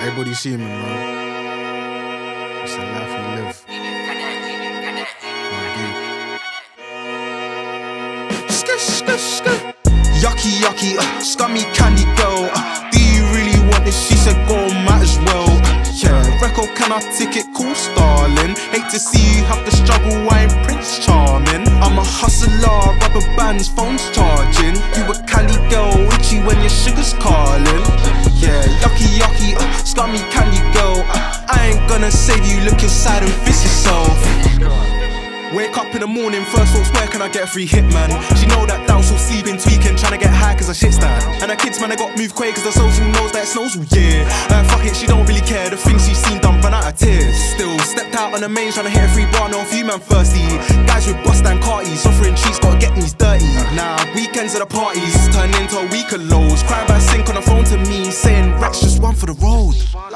[0.00, 1.04] Everybody see me, man.
[2.64, 3.57] It's the life we live.
[10.18, 12.50] Yucky, yucky, uh, scummy candy girl.
[12.50, 14.08] Uh, do you really want this?
[14.08, 15.46] She said, go, might as well.
[15.94, 17.46] Yeah, Reco, can I ticket?
[17.54, 18.56] Cool, darling.
[18.74, 21.68] Hate to see you have to struggle, I ain't Prince Charming.
[21.78, 24.74] I'm a hustler, rubber bands, phones charging.
[24.98, 27.86] You a Cali girl, itchy when your sugar's calling.
[28.34, 31.04] Yeah, yucky, yucky, uh, scummy candy girl.
[31.06, 34.47] Uh, I ain't gonna save you, look inside and fix yourself.
[35.54, 38.12] Wake up in the morning, first thoughts, where can I get a free hit, man?
[38.36, 41.16] She know that down, so sleeping, tweaking, trying to get high cause her shit's down.
[41.40, 43.88] And her kids, man, they got moved quick cause the social knows that snows all
[43.96, 44.28] year.
[44.52, 47.00] Uh, fuck it, she don't really care, the things she's seen done run out of
[47.00, 47.32] tears.
[47.56, 50.04] Still, stepped out on the main, trying to hit a free bar, no few man
[50.04, 50.44] thirsty.
[50.84, 53.48] Guys with bust and carties, offering treats, gotta get me dirty.
[53.72, 55.07] Nah, weekends at the parties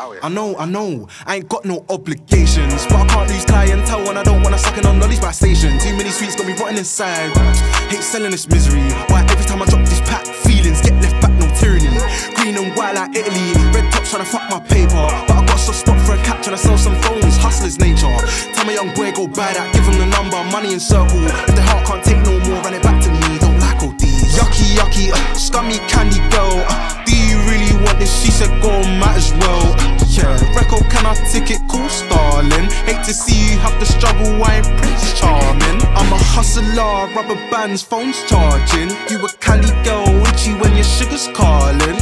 [0.00, 4.16] I know, I know, I ain't got no obligations, but I can't lose clientele when
[4.16, 5.78] I don't wanna suck it on lollies by station.
[5.78, 7.36] Too many sweets got me rotting inside.
[7.92, 8.80] Hate selling this misery.
[9.12, 11.92] Why every time I drop this pack, feelings get left back, no tyranny.
[12.34, 15.04] Green and white like Italy, red tops trying to fuck my paper.
[15.28, 18.08] But I got some spot for a cap trying to sell some phones, hustler's nature.
[18.56, 21.20] Tell my young boy go buy that, give him the number, money in circle.
[21.44, 23.36] If the heart can't take no more, run it back to me.
[23.36, 24.32] Don't like all these.
[24.32, 26.64] Yucky, yucky, uh, scummy candy girl.
[26.64, 28.08] Uh, do you really want this?
[28.24, 29.69] She said go, might as well.
[31.10, 31.58] I ticket?
[31.68, 32.70] Cool, darling.
[32.86, 35.82] Hate to see you have to struggle, I ain't Prince Charming.
[35.98, 38.94] I'm a hustler, rubber bands, phones charging.
[39.10, 41.98] You a Cali girl, itchy when your sugar's calling.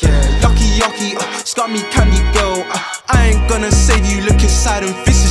[0.00, 2.64] Yeah, yucky, yucky, uh, scummy candy girl.
[2.72, 5.26] Uh, I ain't gonna save you, look inside and fist